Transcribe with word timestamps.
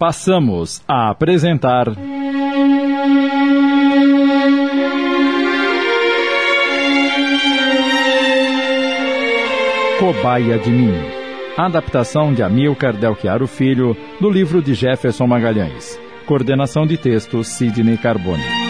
Passamos 0.00 0.82
a 0.88 1.10
apresentar. 1.10 1.84
Cobaia 9.98 10.58
de 10.58 10.70
mim. 10.70 10.94
Adaptação 11.54 12.32
de 12.32 12.42
Amilcar 12.42 12.96
Delchiaro 12.96 13.46
Filho, 13.46 13.94
do 14.18 14.30
livro 14.30 14.62
de 14.62 14.72
Jefferson 14.72 15.26
Magalhães. 15.26 16.00
Coordenação 16.24 16.86
de 16.86 16.96
texto 16.96 17.44
Sidney 17.44 17.98
Carbone. 17.98 18.69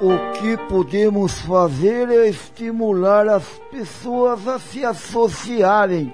O 0.00 0.32
que 0.32 0.56
podemos 0.66 1.40
fazer 1.40 2.08
é 2.08 2.30
estimular 2.30 3.28
as 3.28 3.44
pessoas 3.70 4.48
a 4.48 4.58
se 4.58 4.82
associarem. 4.82 6.10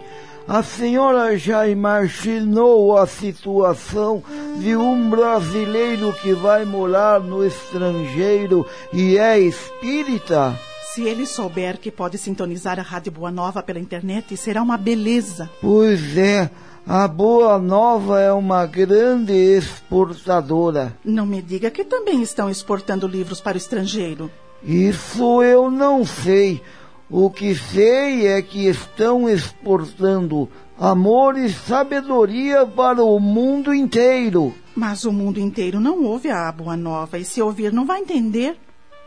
A 0.49 0.61
senhora 0.61 1.39
já 1.39 1.69
imaginou 1.69 2.99
a 2.99 3.07
situação 3.07 4.25
de 4.59 4.75
um 4.75 5.09
brasileiro 5.09 6.13
que 6.15 6.33
vai 6.33 6.65
morar 6.65 7.21
no 7.21 7.47
estrangeiro 7.47 8.67
e 8.93 9.19
é 9.19 9.39
espírita? 9.39 10.59
Se 10.93 11.03
ele 11.03 11.25
souber 11.25 11.79
que 11.79 11.91
pode 11.93 12.19
sintonizar 12.19 12.81
a 12.81 12.83
Rádio 12.83 13.13
Boa 13.13 13.31
Nova 13.31 13.63
pela 13.63 13.79
internet, 13.79 14.37
será 14.37 14.63
uma 14.63 14.77
beleza. 14.77 15.49
Pois 15.61 16.17
é, 16.17 16.51
a 16.87 17.09
Boa 17.09 17.59
Nova 17.59 18.21
é 18.21 18.33
uma 18.33 18.65
grande 18.65 19.33
exportadora. 19.33 20.97
Não 21.05 21.27
me 21.27 21.43
diga 21.43 21.69
que 21.69 21.85
também 21.85 22.23
estão 22.23 22.49
exportando 22.49 23.09
livros 23.09 23.41
para 23.41 23.57
o 23.57 23.59
estrangeiro. 23.59 24.31
Isso 24.63 25.43
eu 25.43 25.69
não 25.69 26.05
sei. 26.05 26.63
O 27.11 27.29
que 27.29 27.57
sei 27.57 28.29
é 28.29 28.41
que 28.41 28.69
estão 28.69 29.29
exportando 29.29 30.49
amor 30.79 31.37
e 31.37 31.51
sabedoria 31.51 32.65
para 32.65 33.03
o 33.03 33.19
mundo 33.19 33.75
inteiro. 33.75 34.55
Mas 34.75 35.05
o 35.05 35.13
mundo 35.13 35.41
inteiro 35.41 35.81
não 35.81 36.05
ouve 36.05 36.31
a 36.31 36.53
Boa 36.53 36.77
Nova 36.77 37.19
e 37.19 37.25
se 37.25 37.43
ouvir 37.43 37.73
não 37.73 37.85
vai 37.85 38.01
entender. 38.01 38.57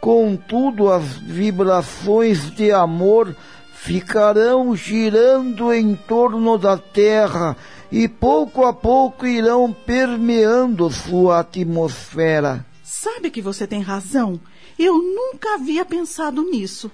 Contudo, 0.02 0.92
as 0.92 1.04
vibrações 1.18 2.52
de 2.52 2.72
amor 2.72 3.34
ficarão 3.82 4.76
girando 4.76 5.72
em 5.74 5.96
torno 5.96 6.58
da 6.58 6.78
Terra 6.78 7.56
e 7.90 8.10
pouco 8.10 8.66
a 8.66 8.74
pouco 8.74 9.26
irão 9.26 9.74
permeando 9.74 10.92
sua 10.92 11.40
atmosfera. 11.40 12.66
Sabe 12.84 13.32
que 13.32 13.42
você 13.42 13.66
tem 13.66 13.82
razão. 13.82 14.40
Eu 14.78 14.98
nunca 14.98 15.56
havia 15.56 15.86
pensado 15.86 16.44
nisso. 16.44 16.92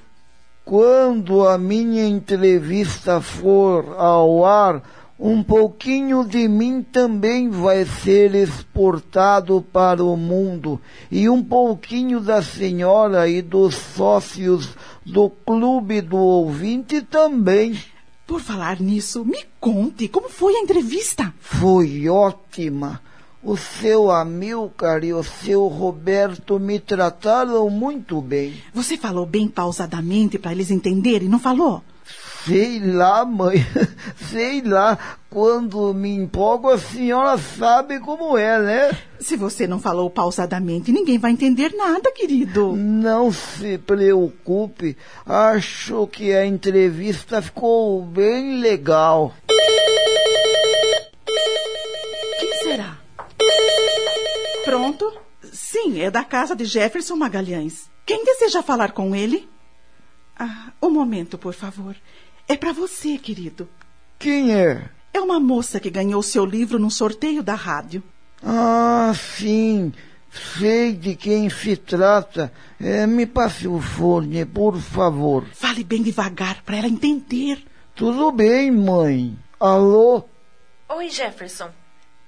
Quando 0.64 1.47
a 1.47 1.58
minha 1.58 2.05
entrevista 2.05 3.20
for 3.20 3.95
ao 3.97 4.45
ar, 4.45 4.81
um 5.19 5.41
pouquinho 5.41 6.25
de 6.25 6.47
mim 6.47 6.83
também 6.83 7.49
vai 7.49 7.85
ser 7.85 8.35
exportado 8.35 9.66
para 9.71 10.03
o 10.03 10.17
mundo 10.17 10.80
e 11.09 11.30
um 11.30 11.41
pouquinho 11.41 12.19
da 12.19 12.41
senhora 12.41 13.27
e 13.27 13.41
dos 13.41 13.75
sócios 13.75 14.75
do 15.05 15.30
clube 15.30 16.02
do 16.02 16.17
ouvinte 16.17 17.02
também. 17.02 17.80
Por 18.27 18.41
falar 18.41 18.81
nisso, 18.81 19.23
me 19.23 19.45
conte 19.59 20.08
como 20.08 20.30
foi 20.30 20.55
a 20.55 20.59
entrevista. 20.59 21.33
Foi 21.39 22.09
ótima. 22.09 23.02
O 23.41 23.55
seu 23.55 24.09
Amilcar 24.09 25.03
e 25.03 25.13
o 25.13 25.23
seu 25.23 25.67
Roberto 25.67 26.59
me 26.59 26.80
trataram 26.80 27.69
muito 27.69 28.19
bem. 28.19 28.55
Você 28.73 28.97
falou 28.97 29.25
bem 29.25 29.47
pausadamente 29.47 30.39
para 30.39 30.52
eles 30.52 30.71
entenderem, 30.71 31.30
não 31.30 31.38
falou? 31.38 31.83
Sei 32.45 32.79
lá, 32.79 33.25
mãe. 33.25 33.65
Sei 34.30 34.61
lá. 34.61 35.17
Quando 35.30 35.93
me 35.93 36.15
empolgo, 36.15 36.70
a 36.70 36.77
senhora 36.77 37.37
sabe 37.37 37.99
como 37.99 38.37
é, 38.37 38.61
né? 38.61 38.97
Se 39.20 39.36
você 39.36 39.67
não 39.67 39.80
falou 39.80 40.09
pausadamente, 40.09 40.92
ninguém 40.92 41.17
vai 41.17 41.31
entender 41.31 41.73
nada, 41.75 42.11
querido. 42.11 42.73
Não 42.75 43.31
se 43.31 43.77
preocupe. 43.80 44.95
Acho 45.25 46.08
que 46.08 46.33
a 46.33 46.45
entrevista 46.45 47.42
ficou 47.42 48.02
bem 48.03 48.61
legal. 48.61 49.33
Quem 52.39 52.53
será? 52.64 52.97
Pronto? 54.64 55.11
Sim, 55.52 55.99
é 55.99 56.09
da 56.09 56.23
casa 56.23 56.55
de 56.55 56.64
Jefferson 56.64 57.15
Magalhães. 57.15 57.89
Quem 58.05 58.23
deseja 58.23 58.61
falar 58.61 58.91
com 58.91 59.15
ele? 59.15 59.49
Ah, 60.37 60.71
um 60.81 60.89
momento, 60.89 61.37
por 61.37 61.53
favor. 61.53 61.95
É 62.48 62.56
para 62.56 62.72
você, 62.72 63.17
querido. 63.17 63.67
Quem 64.20 64.54
é? 64.54 64.89
É 65.14 65.20
uma 65.20 65.39
moça 65.39 65.80
que 65.80 65.89
ganhou 65.89 66.22
seu 66.22 66.45
livro 66.45 66.78
num 66.78 66.89
sorteio 66.89 67.42
da 67.42 67.56
rádio. 67.56 68.04
Ah, 68.44 69.11
sim. 69.16 69.92
Sei 70.32 70.94
de 70.94 71.16
quem 71.16 71.50
se 71.50 71.76
trata. 71.78 72.52
É, 72.80 73.08
me 73.08 73.26
passe 73.26 73.67
o 73.67 73.80
fone, 73.80 74.45
por 74.45 74.78
favor. 74.78 75.45
Fale 75.54 75.83
bem 75.83 76.04
devagar 76.04 76.61
para 76.64 76.78
ela 76.78 76.88
entender. 76.88 77.64
Tudo 77.95 78.32
bem, 78.32 78.70
mãe. 78.70 79.38
Alô? 79.60 80.23
Oi, 80.89 81.10
Jefferson. 81.10 81.70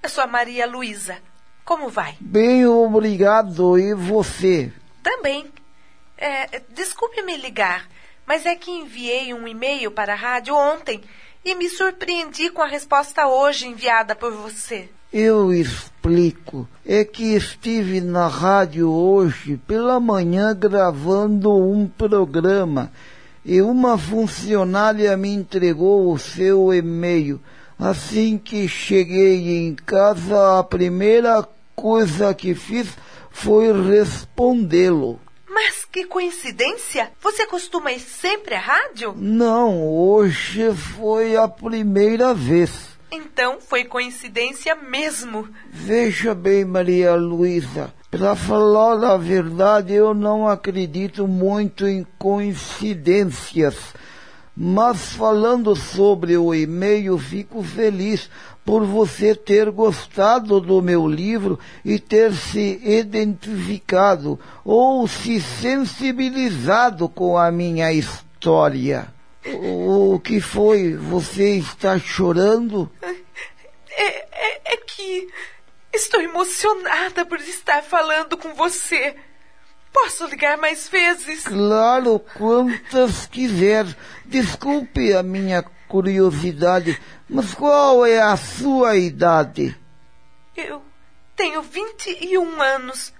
Eu 0.02 0.10
sou 0.10 0.24
a 0.24 0.28
Maria 0.28 0.66
Luísa. 0.66 1.18
Como 1.66 1.90
vai? 1.90 2.16
Bem, 2.20 2.66
obrigado. 2.66 3.78
E 3.78 3.94
você? 3.94 4.72
Também. 5.04 5.52
É, 6.18 6.62
desculpe 6.74 7.22
me 7.22 7.38
ligar, 7.38 7.88
mas 8.28 8.46
é 8.46 8.56
que 8.56 8.70
enviei 8.70 9.34
um 9.34 9.48
e-mail 9.48 9.90
para 9.90 10.14
a 10.14 10.18
rádio 10.18 10.54
ontem 10.54 11.02
e 11.46 11.56
me 11.56 11.70
surpreendi 11.70 12.50
com 12.50 12.62
a 12.62 12.68
resposta 12.68 13.26
hoje 13.26 13.68
enviada 13.68 14.14
por 14.14 14.34
você. 14.34 14.90
Eu 15.14 15.54
explico. 15.54 16.68
É 16.86 17.06
que 17.06 17.34
estive 17.34 18.02
na 18.02 18.28
rádio 18.28 18.92
hoje 18.92 19.58
pela 19.66 20.00
manhã 20.00 20.54
gravando 20.54 21.56
um 21.56 21.88
programa 21.88 22.92
e 23.46 23.62
uma 23.62 23.98
funcionária 23.98 25.16
me 25.16 25.30
entregou 25.30 26.12
o 26.12 26.20
seu 26.20 26.74
e-mail. 26.74 27.40
Assim 27.80 28.38
que 28.38 28.68
cheguei 28.68 29.68
em 29.68 29.74
casa, 29.74 30.60
a 30.60 30.64
primeira 30.64 31.48
coisa 31.74 32.34
que 32.34 32.54
fiz 32.54 32.90
foi 33.32 33.72
respondê-lo. 33.90 35.20
Mas 35.60 35.86
que 35.86 36.06
coincidência! 36.06 37.12
Você 37.20 37.48
costuma 37.48 37.92
ir 37.92 38.00
sempre 38.00 38.54
à 38.54 38.60
rádio? 38.60 39.16
Não, 39.18 39.88
hoje 39.88 40.72
foi 40.72 41.36
a 41.36 41.48
primeira 41.48 42.32
vez. 42.32 42.90
Então 43.12 43.60
foi 43.60 43.84
coincidência 43.84 44.76
mesmo. 44.76 45.50
Veja 45.72 46.36
bem, 46.36 46.64
Maria 46.64 47.16
Luísa, 47.16 47.92
para 48.12 48.36
falar 48.36 49.04
a 49.04 49.18
verdade, 49.18 49.96
eu 49.96 50.14
não 50.14 50.48
acredito 50.48 51.28
muito 51.28 51.88
em 51.88 52.06
coincidências. 52.20 53.96
Mas 54.56 55.14
falando 55.14 55.76
sobre 55.76 56.38
o 56.38 56.54
e-mail, 56.54 57.18
fico 57.18 57.64
feliz 57.64 58.30
por 58.68 58.84
você 58.84 59.34
ter 59.34 59.72
gostado 59.72 60.60
do 60.60 60.82
meu 60.82 61.08
livro 61.08 61.58
e 61.86 61.98
ter 61.98 62.34
se 62.34 62.82
identificado 62.84 64.38
ou 64.66 65.08
se 65.08 65.40
sensibilizado 65.40 67.08
com 67.08 67.38
a 67.38 67.50
minha 67.50 67.94
história. 67.94 69.08
O 69.46 70.20
que 70.20 70.42
foi? 70.42 70.94
Você 70.96 71.52
está 71.52 71.98
chorando? 71.98 72.92
É, 73.90 74.02
é, 74.02 74.74
é 74.74 74.78
que 74.86 75.30
estou 75.94 76.20
emocionada 76.20 77.26
por 77.26 77.40
estar 77.40 77.82
falando 77.82 78.36
com 78.36 78.54
você. 78.54 79.16
Posso 79.94 80.26
ligar 80.26 80.58
mais 80.58 80.90
vezes? 80.90 81.46
Claro, 81.46 82.20
quantas 82.38 83.28
quiser. 83.28 83.86
Desculpe 84.26 85.14
a 85.14 85.24
minha 85.24 85.64
curiosidade, 85.88 87.00
mas 87.30 87.54
qual 87.54 88.06
é 88.06 88.22
a 88.22 88.36
sua 88.38 88.98
idade? 88.98 89.76
Eu 90.56 90.82
tenho 91.36 91.62
21 91.62 92.62
anos. 92.62 93.14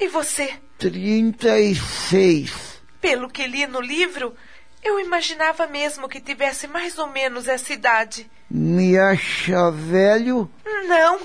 E 0.00 0.08
você? 0.08 0.54
36. 0.78 2.80
Pelo 3.00 3.28
que 3.28 3.46
li 3.46 3.66
no 3.66 3.80
livro, 3.80 4.34
eu 4.82 5.00
imaginava 5.00 5.66
mesmo 5.66 6.08
que 6.08 6.20
tivesse 6.20 6.68
mais 6.68 6.98
ou 6.98 7.08
menos 7.08 7.48
essa 7.48 7.72
idade. 7.72 8.30
Me 8.50 8.96
acha 8.96 9.70
velho? 9.70 10.50
Não, 10.86 11.18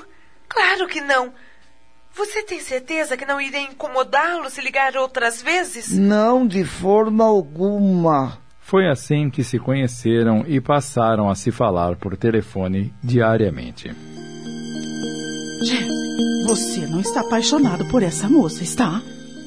claro 0.49 0.87
que 0.87 1.01
não. 1.01 1.33
Você 2.15 2.43
tem 2.43 2.59
certeza 2.59 3.17
que 3.17 3.25
não 3.25 3.41
irei 3.41 3.63
incomodá-lo 3.63 4.49
se 4.49 4.61
ligar 4.61 4.95
outras 4.97 5.41
vezes? 5.41 5.91
Não, 5.91 6.45
de 6.45 6.63
forma 6.63 7.23
alguma. 7.23 8.39
Foi 8.73 8.89
assim 8.89 9.29
que 9.29 9.43
se 9.43 9.59
conheceram 9.59 10.45
e 10.47 10.59
passaram 10.59 11.29
a 11.29 11.35
se 11.35 11.51
falar 11.51 11.95
por 11.95 12.17
telefone 12.17 12.91
diariamente. 13.03 13.91
Jeff, 15.61 15.87
Você 16.47 16.87
não 16.87 16.99
está 16.99 17.21
apaixonado 17.21 17.85
por 17.85 18.01
essa 18.01 18.27
moça, 18.27 18.63
está? 18.63 18.99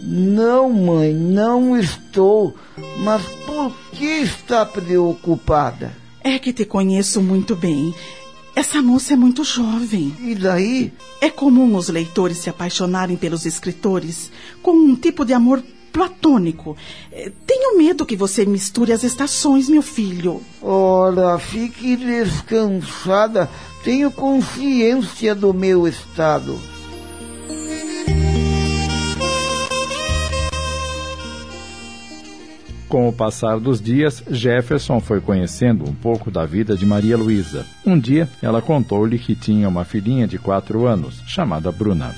Não, 0.05 0.73
mãe, 0.73 1.12
não 1.12 1.76
estou. 1.76 2.56
Mas 3.00 3.20
por 3.44 3.75
que 3.90 4.05
está 4.05 4.64
preocupada? 4.64 5.93
É 6.22 6.38
que 6.38 6.52
te 6.52 6.64
conheço 6.64 7.20
muito 7.20 7.56
bem. 7.56 7.93
Essa 8.55 8.81
moça 8.81 9.14
é 9.14 9.17
muito 9.17 9.43
jovem. 9.43 10.14
E 10.20 10.37
daí? 10.37 10.93
É 11.20 11.29
comum 11.31 11.75
os 11.75 11.88
leitores 11.88 12.38
se 12.38 12.49
apaixonarem 12.49 13.17
pelos 13.17 13.44
escritores 13.44 14.31
com 14.62 14.70
um 14.70 14.94
tipo 14.94 15.25
de 15.25 15.32
amor 15.32 15.64
platônico. 15.96 16.76
É, 17.10 17.32
tenho 17.46 17.78
medo 17.78 18.04
que 18.04 18.14
você 18.14 18.44
misture 18.44 18.93
as 18.93 19.02
estações, 19.02 19.66
meu 19.66 19.81
filho. 19.81 20.43
Ora, 20.60 21.38
fique 21.38 21.96
descansada. 21.96 23.48
Tenho 23.82 24.10
consciência 24.10 25.34
do 25.34 25.54
meu 25.54 25.88
estado. 25.88 26.60
Com 32.88 33.08
o 33.08 33.12
passar 33.12 33.58
dos 33.58 33.81
dias, 33.81 34.22
Jefferson 34.31 35.00
foi 35.00 35.20
conhecendo 35.20 35.88
um 35.88 35.94
pouco 35.94 36.31
da 36.31 36.44
vida 36.44 36.76
de 36.76 36.84
Maria 36.84 37.16
Luísa. 37.16 37.64
Um 37.87 37.98
dia, 37.98 38.28
ela 38.43 38.60
contou-lhe 38.60 39.19
que 39.19 39.34
tinha 39.34 39.69
uma 39.69 39.84
filhinha 39.84 40.26
de 40.26 40.38
quatro 40.38 40.87
anos, 40.87 41.22
chamada 41.26 41.72
Bruna. 41.72 42.14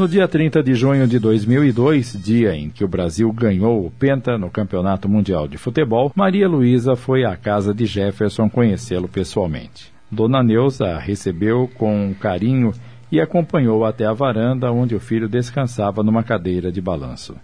No 0.00 0.08
dia 0.08 0.26
30 0.26 0.62
de 0.62 0.72
junho 0.72 1.06
de 1.06 1.18
2002, 1.18 2.14
dia 2.24 2.56
em 2.56 2.70
que 2.70 2.82
o 2.82 2.88
Brasil 2.88 3.30
ganhou 3.30 3.84
o 3.84 3.90
Penta 3.90 4.38
no 4.38 4.48
Campeonato 4.48 5.06
Mundial 5.10 5.46
de 5.46 5.58
Futebol, 5.58 6.10
Maria 6.14 6.48
Luísa 6.48 6.96
foi 6.96 7.22
à 7.22 7.36
casa 7.36 7.74
de 7.74 7.84
Jefferson 7.84 8.48
conhecê-lo 8.48 9.06
pessoalmente. 9.06 9.92
Dona 10.10 10.42
Neuza 10.42 10.86
a 10.86 10.98
recebeu 10.98 11.68
com 11.74 12.14
carinho 12.18 12.72
e 13.12 13.20
acompanhou 13.20 13.84
até 13.84 14.06
a 14.06 14.14
varanda 14.14 14.72
onde 14.72 14.94
o 14.94 15.00
filho 15.00 15.28
descansava 15.28 16.02
numa 16.02 16.22
cadeira 16.22 16.72
de 16.72 16.80
balanço. 16.80 17.36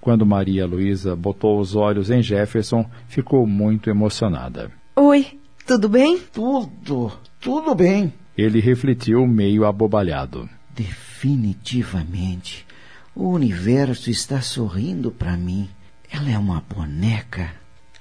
Quando 0.00 0.26
Maria 0.26 0.66
Luísa 0.66 1.14
botou 1.14 1.60
os 1.60 1.76
olhos 1.76 2.10
em 2.10 2.20
Jefferson, 2.20 2.84
ficou 3.06 3.46
muito 3.46 3.88
emocionada. 3.88 4.72
Oi, 4.96 5.38
tudo 5.64 5.88
bem? 5.88 6.18
Tudo, 6.32 7.12
tudo 7.40 7.76
bem. 7.76 8.12
Ele 8.36 8.58
refletiu 8.58 9.24
meio 9.24 9.64
abobalhado. 9.64 10.48
Definitivamente, 10.74 12.66
o 13.14 13.28
universo 13.28 14.10
está 14.10 14.40
sorrindo 14.40 15.10
para 15.10 15.36
mim. 15.36 15.68
Ela 16.10 16.30
é 16.30 16.38
uma 16.38 16.62
boneca. 16.62 17.52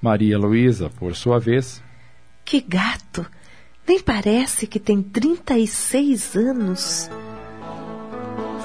Maria 0.02 0.38
Luísa, 0.38 0.90
por 0.90 1.16
sua 1.16 1.40
vez. 1.40 1.84
Que 2.46 2.62
gato! 2.62 3.26
Nem 3.88 4.00
parece 4.00 4.68
que 4.68 4.80
tem 4.80 5.02
36 5.02 6.36
anos. 6.36 7.10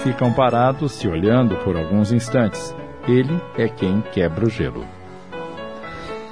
Ficam 0.03 0.33
parados 0.33 0.93
se 0.93 1.09
olhando 1.09 1.57
por 1.65 1.77
alguns 1.77 2.13
instantes. 2.13 2.75
Ele 3.09 3.41
é 3.57 3.69
quem 3.69 4.01
quebra 4.13 4.47
o 4.47 4.51
gelo. 4.51 4.87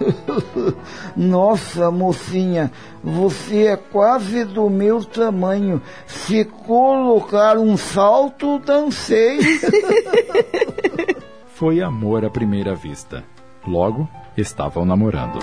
Nossa, 1.16 1.90
mocinha, 1.90 2.70
você 3.02 3.66
é 3.66 3.76
quase 3.76 4.44
do 4.44 4.68
meu 4.68 5.04
tamanho. 5.04 5.80
Se 6.06 6.44
colocar 6.44 7.58
um 7.58 7.76
salto, 7.76 8.58
dancei. 8.58 9.38
Foi 11.54 11.80
amor 11.80 12.24
à 12.24 12.30
primeira 12.30 12.74
vista. 12.74 13.22
Logo, 13.66 14.08
estavam 14.36 14.84
namorando. 14.84 15.38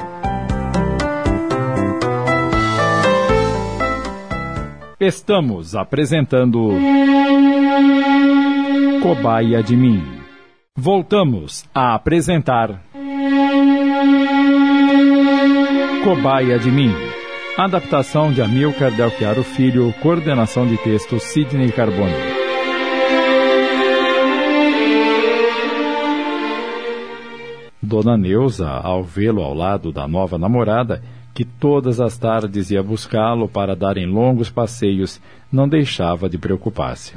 Estamos 4.99 5.75
apresentando 5.75 6.69
Cobaia 9.01 9.63
de 9.63 9.75
Mim. 9.75 10.03
Voltamos 10.77 11.65
a 11.73 11.95
apresentar 11.95 12.83
Cobaia 16.03 16.57
de 16.57 16.71
Mim. 16.71 16.91
Adaptação 17.55 18.33
de 18.33 18.41
Amilcar 18.41 18.91
Delchiaro 18.91 19.43
Filho, 19.43 19.93
coordenação 20.01 20.65
de 20.65 20.75
texto 20.77 21.19
Sidney 21.19 21.71
Carboni. 21.71 22.11
Dona 27.79 28.17
Neuza, 28.17 28.67
ao 28.67 29.03
vê-lo 29.03 29.43
ao 29.43 29.53
lado 29.53 29.91
da 29.91 30.07
nova 30.07 30.39
namorada, 30.39 31.03
que 31.35 31.45
todas 31.45 31.99
as 31.99 32.17
tardes 32.17 32.71
ia 32.71 32.81
buscá-lo 32.81 33.47
para 33.47 33.75
darem 33.75 34.07
longos 34.07 34.49
passeios, 34.49 35.21
não 35.51 35.69
deixava 35.69 36.27
de 36.27 36.39
preocupar-se. 36.39 37.13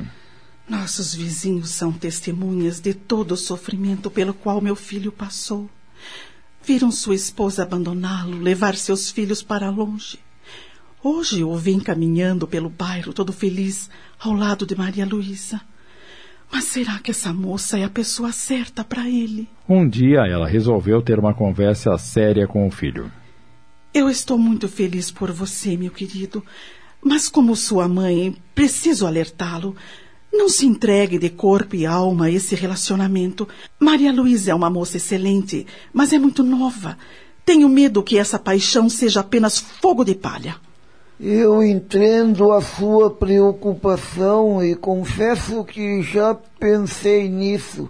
Nossos 0.68 1.14
vizinhos 1.14 1.70
são 1.70 1.90
testemunhas 1.90 2.80
de 2.80 2.92
todo 2.92 3.32
o 3.32 3.36
sofrimento 3.36 4.10
pelo 4.10 4.34
qual 4.34 4.60
meu 4.60 4.76
filho 4.76 5.10
passou. 5.10 5.70
Viram 6.66 6.90
sua 6.90 7.14
esposa 7.14 7.62
abandoná-lo, 7.62 8.38
levar 8.38 8.74
seus 8.74 9.10
filhos 9.10 9.42
para 9.42 9.68
longe. 9.68 10.18
Hoje 11.02 11.44
o 11.44 11.54
vem 11.56 11.78
caminhando 11.78 12.46
pelo 12.46 12.70
bairro 12.70 13.12
todo 13.12 13.34
feliz 13.34 13.90
ao 14.18 14.32
lado 14.32 14.64
de 14.64 14.74
Maria 14.74 15.04
Luísa. 15.04 15.60
Mas 16.50 16.64
será 16.64 16.98
que 17.00 17.10
essa 17.10 17.34
moça 17.34 17.78
é 17.78 17.84
a 17.84 17.90
pessoa 17.90 18.32
certa 18.32 18.82
para 18.82 19.06
ele? 19.06 19.46
Um 19.68 19.86
dia 19.86 20.20
ela 20.26 20.48
resolveu 20.48 21.02
ter 21.02 21.18
uma 21.18 21.34
conversa 21.34 21.98
séria 21.98 22.46
com 22.46 22.66
o 22.66 22.70
filho. 22.70 23.12
Eu 23.92 24.08
estou 24.08 24.38
muito 24.38 24.66
feliz 24.66 25.10
por 25.10 25.30
você, 25.30 25.76
meu 25.76 25.90
querido. 25.90 26.42
Mas 27.02 27.28
como 27.28 27.54
sua 27.54 27.86
mãe, 27.86 28.34
preciso 28.54 29.06
alertá-lo. 29.06 29.76
Não 30.36 30.48
se 30.48 30.66
entregue 30.66 31.16
de 31.16 31.30
corpo 31.30 31.76
e 31.76 31.86
alma 31.86 32.24
a 32.24 32.30
esse 32.30 32.56
relacionamento. 32.56 33.48
Maria 33.78 34.12
Luísa 34.12 34.50
é 34.50 34.54
uma 34.54 34.68
moça 34.68 34.96
excelente, 34.96 35.64
mas 35.92 36.12
é 36.12 36.18
muito 36.18 36.42
nova. 36.42 36.98
Tenho 37.46 37.68
medo 37.68 38.02
que 38.02 38.18
essa 38.18 38.36
paixão 38.36 38.90
seja 38.90 39.20
apenas 39.20 39.60
fogo 39.60 40.04
de 40.04 40.16
palha. 40.16 40.56
Eu 41.20 41.62
entendo 41.62 42.50
a 42.50 42.60
sua 42.60 43.10
preocupação 43.10 44.62
e 44.62 44.74
confesso 44.74 45.62
que 45.62 46.02
já 46.02 46.34
pensei 46.58 47.28
nisso. 47.28 47.88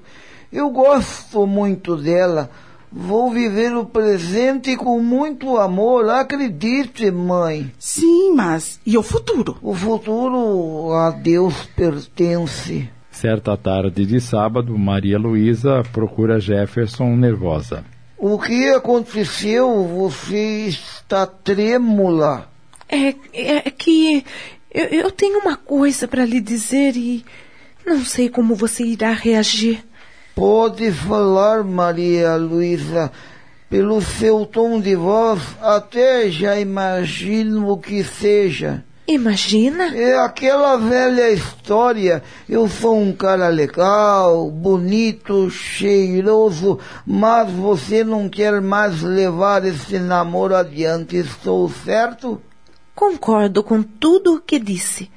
Eu 0.52 0.68
gosto 0.68 1.46
muito 1.46 1.96
dela. 1.96 2.50
Vou 2.96 3.28
viver 3.32 3.74
o 3.74 3.84
presente 3.84 4.76
com 4.76 5.00
muito 5.00 5.56
amor, 5.56 6.08
acredite, 6.08 7.10
mãe. 7.10 7.72
Sim, 7.76 8.32
mas 8.36 8.78
e 8.86 8.96
o 8.96 9.02
futuro? 9.02 9.58
O 9.60 9.74
futuro 9.74 10.92
a 10.92 11.10
Deus 11.10 11.66
pertence. 11.74 12.88
Certa 13.10 13.56
tarde 13.56 14.06
de 14.06 14.20
sábado, 14.20 14.78
Maria 14.78 15.18
Luísa 15.18 15.82
procura 15.92 16.38
Jefferson 16.38 17.16
nervosa. 17.16 17.84
O 18.16 18.38
que 18.38 18.68
aconteceu? 18.70 19.82
Você 19.98 20.68
está 20.68 21.26
trêmula. 21.26 22.48
É, 22.88 23.12
é 23.32 23.70
que 23.72 24.24
eu, 24.72 24.84
eu 24.84 25.10
tenho 25.10 25.40
uma 25.40 25.56
coisa 25.56 26.06
para 26.06 26.24
lhe 26.24 26.40
dizer 26.40 26.96
e 26.96 27.24
não 27.84 28.04
sei 28.04 28.28
como 28.28 28.54
você 28.54 28.84
irá 28.84 29.10
reagir. 29.10 29.84
Pode 30.34 30.90
falar, 30.90 31.62
Maria 31.62 32.34
Luísa. 32.34 33.12
Pelo 33.70 34.02
seu 34.02 34.44
tom 34.44 34.80
de 34.80 34.96
voz, 34.96 35.40
até 35.62 36.28
já 36.28 36.58
imagino 36.58 37.70
o 37.70 37.78
que 37.78 38.02
seja. 38.02 38.84
Imagina? 39.06 39.96
É 39.96 40.18
aquela 40.18 40.76
velha 40.76 41.30
história. 41.30 42.20
Eu 42.48 42.68
sou 42.68 42.98
um 42.98 43.12
cara 43.12 43.46
legal, 43.46 44.50
bonito, 44.50 45.48
cheiroso, 45.50 46.80
mas 47.06 47.48
você 47.52 48.02
não 48.02 48.28
quer 48.28 48.60
mais 48.60 49.02
levar 49.02 49.64
esse 49.64 50.00
namoro 50.00 50.56
adiante. 50.56 51.16
Estou 51.16 51.68
certo? 51.68 52.42
Concordo 52.92 53.62
com 53.62 53.84
tudo 53.84 54.34
o 54.34 54.40
que 54.40 54.58
disse. 54.58 55.08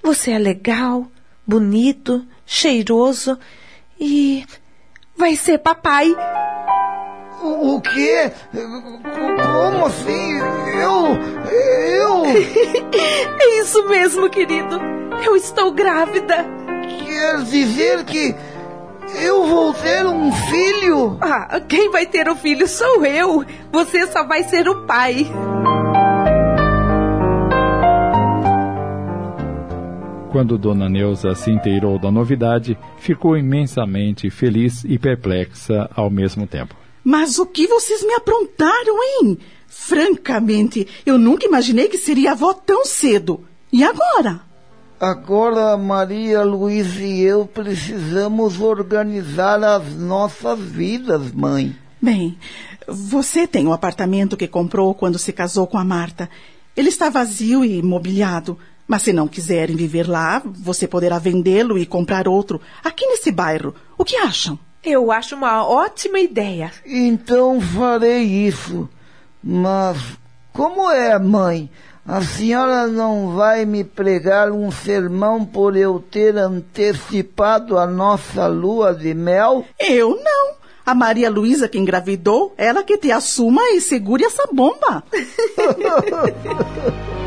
Você 0.00 0.30
é 0.30 0.38
legal, 0.38 1.08
bonito, 1.44 2.24
cheiroso 2.46 3.36
e 4.02 4.44
vai 5.16 5.36
ser 5.36 5.58
papai. 5.58 6.12
O, 7.40 7.76
o 7.76 7.80
quê? 7.80 8.32
Como 8.52 9.86
assim? 9.86 10.38
Eu. 10.80 11.16
Eu. 11.50 12.24
é 13.40 13.60
isso 13.60 13.88
mesmo, 13.88 14.28
querido. 14.28 14.80
Eu 15.24 15.36
estou 15.36 15.70
grávida. 15.70 16.44
Quer 17.06 17.42
dizer 17.44 18.04
que. 18.04 18.34
Eu 19.20 19.44
vou 19.44 19.74
ter 19.74 20.06
um 20.06 20.32
filho? 20.32 21.18
Ah, 21.20 21.60
quem 21.60 21.90
vai 21.90 22.06
ter 22.06 22.28
o 22.28 22.34
filho 22.34 22.66
sou 22.66 23.04
eu. 23.04 23.44
Você 23.70 24.06
só 24.06 24.24
vai 24.24 24.42
ser 24.44 24.68
o 24.68 24.86
pai. 24.86 25.30
Quando 30.32 30.56
Dona 30.56 30.88
Neuza 30.88 31.34
se 31.34 31.50
inteirou 31.50 31.98
da 31.98 32.10
novidade, 32.10 32.78
ficou 32.96 33.36
imensamente 33.36 34.30
feliz 34.30 34.82
e 34.82 34.98
perplexa 34.98 35.90
ao 35.94 36.08
mesmo 36.08 36.46
tempo. 36.46 36.74
Mas 37.04 37.38
o 37.38 37.44
que 37.44 37.66
vocês 37.66 38.02
me 38.02 38.14
aprontaram, 38.14 38.96
hein? 39.02 39.38
Francamente, 39.68 40.88
eu 41.04 41.18
nunca 41.18 41.44
imaginei 41.44 41.86
que 41.86 41.98
seria 41.98 42.32
avó 42.32 42.54
tão 42.54 42.86
cedo. 42.86 43.44
E 43.70 43.84
agora? 43.84 44.40
Agora 44.98 45.76
Maria 45.76 46.42
Luísa 46.42 47.02
e 47.02 47.20
eu 47.20 47.44
precisamos 47.44 48.58
organizar 48.58 49.62
as 49.62 49.94
nossas 49.94 50.58
vidas, 50.58 51.30
mãe. 51.30 51.76
Bem, 52.00 52.38
você 52.88 53.46
tem 53.46 53.66
o 53.66 53.72
apartamento 53.74 54.34
que 54.34 54.48
comprou 54.48 54.94
quando 54.94 55.18
se 55.18 55.30
casou 55.30 55.66
com 55.66 55.76
a 55.76 55.84
Marta. 55.84 56.30
Ele 56.74 56.88
está 56.88 57.10
vazio 57.10 57.62
e 57.62 57.82
mobiliado. 57.82 58.58
Mas 58.86 59.02
se 59.02 59.12
não 59.12 59.28
quiserem 59.28 59.76
viver 59.76 60.08
lá, 60.08 60.42
você 60.44 60.86
poderá 60.86 61.18
vendê-lo 61.18 61.78
e 61.78 61.86
comprar 61.86 62.28
outro 62.28 62.60
aqui 62.84 63.06
nesse 63.06 63.30
bairro. 63.30 63.74
O 63.96 64.04
que 64.04 64.16
acham? 64.16 64.58
Eu 64.84 65.12
acho 65.12 65.36
uma 65.36 65.64
ótima 65.64 66.18
ideia. 66.18 66.72
Então 66.84 67.60
farei 67.60 68.22
isso. 68.22 68.88
Mas 69.42 69.96
como 70.52 70.90
é, 70.90 71.18
mãe? 71.18 71.70
A 72.06 72.20
senhora 72.20 72.88
não 72.88 73.36
vai 73.36 73.64
me 73.64 73.84
pregar 73.84 74.50
um 74.50 74.72
sermão 74.72 75.44
por 75.44 75.76
eu 75.76 76.00
ter 76.00 76.36
antecipado 76.36 77.78
a 77.78 77.86
nossa 77.86 78.48
lua 78.48 78.92
de 78.92 79.14
mel? 79.14 79.64
Eu 79.78 80.16
não. 80.16 80.56
A 80.84 80.96
Maria 80.96 81.30
Luísa 81.30 81.68
que 81.68 81.78
engravidou, 81.78 82.52
ela 82.58 82.82
que 82.82 82.98
te 82.98 83.12
assuma 83.12 83.62
e 83.70 83.80
segure 83.80 84.24
essa 84.24 84.48
bomba. 84.52 85.04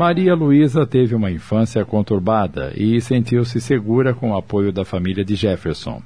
Maria 0.00 0.34
Luísa 0.34 0.86
teve 0.86 1.14
uma 1.14 1.30
infância 1.30 1.84
conturbada 1.84 2.72
e 2.74 2.98
sentiu-se 3.02 3.60
segura 3.60 4.14
com 4.14 4.30
o 4.30 4.34
apoio 4.34 4.72
da 4.72 4.82
família 4.82 5.22
de 5.22 5.36
Jefferson. 5.36 6.02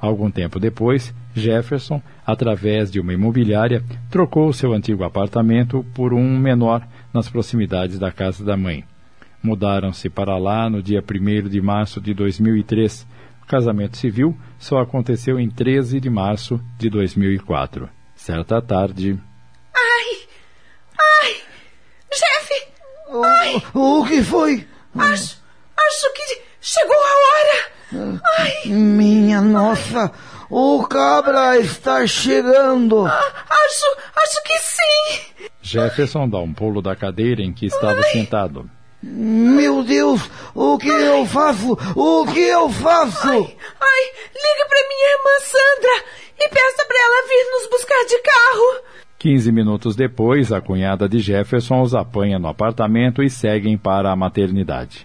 Algum 0.00 0.28
tempo 0.32 0.58
depois, 0.58 1.14
Jefferson, 1.32 2.02
através 2.26 2.90
de 2.90 2.98
uma 2.98 3.12
imobiliária, 3.12 3.84
trocou 4.10 4.52
seu 4.52 4.72
antigo 4.72 5.04
apartamento 5.04 5.86
por 5.94 6.12
um 6.12 6.36
menor 6.36 6.84
nas 7.14 7.28
proximidades 7.28 8.00
da 8.00 8.10
casa 8.10 8.44
da 8.44 8.56
mãe. 8.56 8.82
Mudaram-se 9.40 10.10
para 10.10 10.36
lá 10.36 10.68
no 10.68 10.82
dia 10.82 11.00
1 11.00 11.48
de 11.48 11.60
março 11.60 12.00
de 12.00 12.12
2003. 12.14 13.06
O 13.44 13.46
casamento 13.46 13.96
civil 13.96 14.36
só 14.58 14.80
aconteceu 14.80 15.38
em 15.38 15.48
13 15.48 16.00
de 16.00 16.10
março 16.10 16.60
de 16.76 16.90
2004. 16.90 17.88
Certa 18.16 18.60
tarde. 18.60 19.16
Ai! 19.72 20.16
Ai! 20.98 21.34
Jeff! 22.10 23.35
Ai! 23.46 23.62
O, 23.74 24.00
o 24.00 24.06
que 24.06 24.22
foi? 24.22 24.66
Acho, 24.98 25.36
acho 25.76 26.12
que 26.14 26.42
chegou 26.60 26.96
a 26.96 27.16
hora! 27.28 28.20
Ai! 28.38 28.62
Minha 28.66 29.40
nossa! 29.40 30.12
O 30.50 30.86
cabra 30.86 31.58
está 31.58 32.06
chegando! 32.06 33.06
Ah, 33.06 33.32
acho, 33.48 33.96
acho 34.16 34.42
que 34.42 34.58
sim! 34.58 35.48
Jefferson 35.62 36.28
dá 36.28 36.38
um 36.38 36.52
pulo 36.52 36.80
da 36.80 36.94
cadeira 36.94 37.42
em 37.42 37.52
que 37.52 37.66
estava 37.66 37.98
Ai. 37.98 38.10
sentado. 38.12 38.70
Meu 39.02 39.82
Deus! 39.84 40.22
O 40.54 40.78
que 40.78 40.88
eu 40.88 41.26
faço? 41.26 41.72
O 41.94 42.26
que 42.26 42.40
eu 42.40 42.68
faço? 42.70 43.28
Ai, 43.28 44.02
liga 44.34 44.66
pra 44.68 44.88
minha 44.88 45.10
irmã 45.10 45.40
Sandra 45.40 46.04
e 46.38 46.48
peça 46.48 46.84
pra 46.86 46.98
ela 46.98 47.28
vir 47.28 47.50
nos 47.52 47.70
buscar 47.70 48.04
de 48.06 48.18
carro. 48.18 48.96
Quinze 49.26 49.50
minutos 49.50 49.96
depois, 49.96 50.52
a 50.52 50.60
cunhada 50.60 51.08
de 51.08 51.18
Jefferson 51.18 51.82
os 51.82 51.96
apanha 51.96 52.38
no 52.38 52.46
apartamento 52.46 53.24
e 53.24 53.28
seguem 53.28 53.76
para 53.76 54.12
a 54.12 54.14
maternidade. 54.14 55.04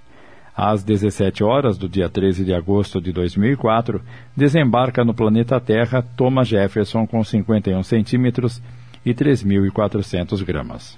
Às 0.56 0.84
17 0.84 1.44
horas 1.44 1.76
do 1.76 1.90
dia 1.90 2.08
13 2.08 2.46
de 2.46 2.54
agosto 2.54 3.02
de 3.02 3.12
2004, 3.12 4.00
desembarca 4.38 5.04
no 5.04 5.12
planeta 5.12 5.60
Terra 5.60 6.04
Thomas 6.04 6.48
Jefferson 6.48 7.08
com 7.08 7.24
51 7.24 7.82
centímetros 7.82 8.62
e 9.04 9.12
3.400 9.12 10.46
gramas. 10.46 10.96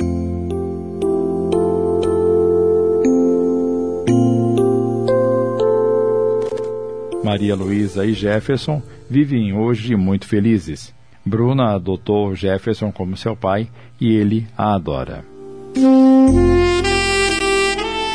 Maria 7.24 7.56
Luísa 7.56 8.06
e 8.06 8.12
Jefferson 8.12 8.84
vivem 9.10 9.54
hoje 9.54 9.96
muito 9.96 10.28
felizes. 10.28 10.94
Bruna 11.26 11.76
adotou 11.76 12.36
Jefferson 12.36 12.92
como 12.92 13.16
seu 13.16 13.36
pai 13.36 13.70
e 14.00 14.14
ele 14.14 14.46
a 14.58 14.74
adora. 14.76 15.24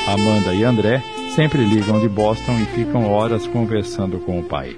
Amanda 0.07 0.55
e 0.55 0.65
André 0.65 1.03
sempre 1.35 1.65
ligam 1.65 2.00
de 2.00 2.09
Boston 2.09 2.59
e 2.61 2.67
ficam 2.67 3.11
horas 3.11 3.47
conversando 3.47 4.19
com 4.19 4.38
o 4.38 4.45
pai. 4.45 4.77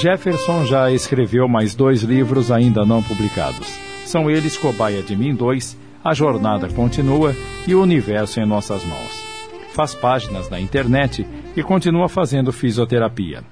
Jefferson 0.00 0.64
já 0.64 0.90
escreveu 0.90 1.46
mais 1.46 1.74
dois 1.74 2.02
livros 2.02 2.50
ainda 2.50 2.84
não 2.84 3.02
publicados. 3.02 3.78
São 4.04 4.30
eles 4.30 4.56
Cobaia 4.56 5.02
de 5.02 5.16
Mim 5.16 5.34
2, 5.34 5.76
A 6.04 6.12
Jornada 6.12 6.68
Continua 6.68 7.34
e 7.66 7.74
O 7.74 7.82
Universo 7.82 8.40
em 8.40 8.46
Nossas 8.46 8.84
Mãos. 8.84 9.26
Faz 9.72 9.94
páginas 9.94 10.50
na 10.50 10.60
internet 10.60 11.26
e 11.56 11.62
continua 11.62 12.08
fazendo 12.08 12.52
fisioterapia. 12.52 13.42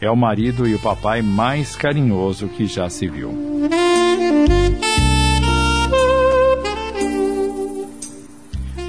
É 0.00 0.10
o 0.10 0.16
marido 0.16 0.66
e 0.66 0.74
o 0.74 0.78
papai 0.78 1.20
mais 1.20 1.76
carinhoso 1.76 2.48
que 2.48 2.66
já 2.66 2.88
se 2.88 3.06
viu. 3.06 3.32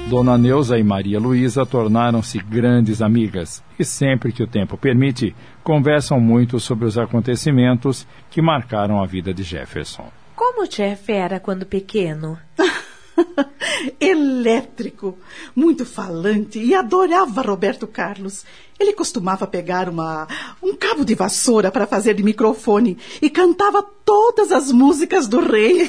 Dona 0.08 0.36
Neuza 0.36 0.78
e 0.78 0.82
Maria 0.82 1.18
Luísa 1.18 1.64
tornaram-se 1.64 2.38
grandes 2.38 3.00
amigas 3.00 3.62
e, 3.78 3.84
sempre 3.84 4.32
que 4.32 4.42
o 4.42 4.46
tempo 4.46 4.76
permite, 4.76 5.34
conversam 5.62 6.20
muito 6.20 6.60
sobre 6.60 6.86
os 6.86 6.98
acontecimentos 6.98 8.06
que 8.30 8.42
marcaram 8.42 9.02
a 9.02 9.06
vida 9.06 9.32
de 9.32 9.42
Jefferson. 9.42 10.10
Como 10.36 10.64
o 10.64 10.68
Jeff 10.68 11.10
era 11.10 11.40
quando 11.40 11.64
pequeno? 11.64 12.38
Elétrico, 14.00 15.18
muito 15.54 15.84
falante 15.84 16.58
e 16.58 16.74
adorava 16.74 17.42
Roberto 17.42 17.86
Carlos. 17.86 18.44
Ele 18.78 18.92
costumava 18.92 19.46
pegar 19.46 19.88
uma, 19.88 20.26
um 20.62 20.74
cabo 20.76 21.04
de 21.04 21.14
vassoura 21.14 21.70
para 21.70 21.86
fazer 21.86 22.14
de 22.14 22.22
microfone 22.22 22.98
e 23.20 23.30
cantava 23.30 23.82
todas 24.04 24.50
as 24.50 24.72
músicas 24.72 25.28
do 25.28 25.40
rei. 25.40 25.88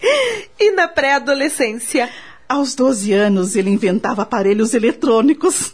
e 0.58 0.72
na 0.72 0.88
pré-adolescência? 0.88 2.10
Aos 2.48 2.74
12 2.74 3.12
anos, 3.12 3.56
ele 3.56 3.70
inventava 3.70 4.22
aparelhos 4.22 4.74
eletrônicos. 4.74 5.72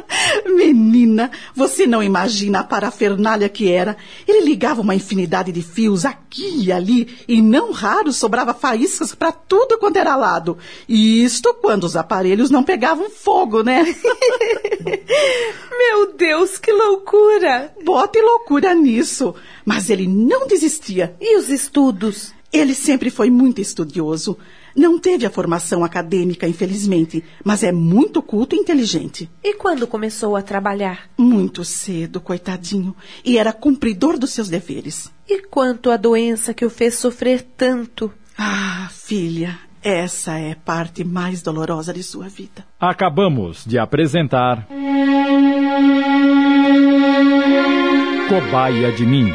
Menina, 0.46 1.30
você 1.54 1.86
não 1.86 2.02
imagina 2.02 2.60
a 2.60 2.64
parafernália 2.64 3.48
que 3.48 3.70
era. 3.70 3.96
Ele 4.26 4.46
ligava 4.46 4.80
uma 4.80 4.94
infinidade 4.94 5.52
de 5.52 5.62
fios 5.62 6.04
aqui 6.04 6.64
e 6.64 6.72
ali, 6.72 7.08
e 7.28 7.40
não 7.42 7.72
raro 7.72 8.12
sobrava 8.12 8.54
faíscas 8.54 9.14
para 9.14 9.32
tudo 9.32 9.78
quanto 9.78 9.96
era 9.96 10.16
lado. 10.16 10.58
E 10.88 11.22
isto 11.22 11.54
quando 11.54 11.84
os 11.84 11.96
aparelhos 11.96 12.50
não 12.50 12.62
pegavam 12.62 13.10
fogo, 13.10 13.62
né? 13.62 13.84
Meu 15.78 16.14
Deus, 16.14 16.58
que 16.58 16.72
loucura! 16.72 17.72
Bote 17.84 18.20
loucura 18.20 18.74
nisso. 18.74 19.34
Mas 19.64 19.90
ele 19.90 20.06
não 20.06 20.46
desistia. 20.46 21.16
E 21.20 21.36
os 21.36 21.48
estudos? 21.48 22.32
Ele 22.52 22.74
sempre 22.74 23.10
foi 23.10 23.30
muito 23.30 23.60
estudioso. 23.60 24.36
Não 24.76 24.98
teve 24.98 25.26
a 25.26 25.30
formação 25.30 25.84
acadêmica, 25.84 26.48
infelizmente, 26.48 27.22
mas 27.44 27.62
é 27.62 27.72
muito 27.72 28.22
culto 28.22 28.56
e 28.56 28.58
inteligente. 28.58 29.30
E 29.42 29.54
quando 29.54 29.86
começou 29.86 30.36
a 30.36 30.42
trabalhar? 30.42 31.10
Muito 31.16 31.64
cedo, 31.64 32.20
coitadinho. 32.20 32.94
E 33.24 33.38
era 33.38 33.52
cumpridor 33.52 34.18
dos 34.18 34.30
seus 34.30 34.48
deveres. 34.48 35.10
E 35.28 35.42
quanto 35.42 35.90
à 35.90 35.96
doença 35.96 36.54
que 36.54 36.64
o 36.64 36.70
fez 36.70 36.94
sofrer 36.94 37.42
tanto? 37.56 38.12
Ah, 38.36 38.88
filha, 38.90 39.58
essa 39.82 40.38
é 40.38 40.52
a 40.52 40.56
parte 40.56 41.04
mais 41.04 41.42
dolorosa 41.42 41.92
de 41.92 42.02
sua 42.02 42.28
vida. 42.28 42.64
Acabamos 42.80 43.64
de 43.66 43.78
apresentar. 43.78 44.68
Cobaia 48.28 48.92
de 48.92 49.04
Mim. 49.04 49.32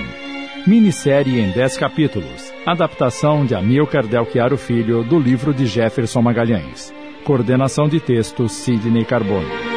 Minissérie 0.65 1.39
em 1.39 1.51
10 1.51 1.77
capítulos. 1.77 2.36
Adaptação 2.67 3.45
de 3.45 3.55
Amilcar 3.55 4.05
Delchiaro 4.05 4.57
Filho 4.57 5.01
do 5.01 5.17
livro 5.17 5.53
de 5.53 5.65
Jefferson 5.65 6.21
Magalhães. 6.21 6.93
Coordenação 7.23 7.87
de 7.87 8.01
texto 8.01 8.49
Sidney 8.49 9.05
Carbone. 9.05 9.76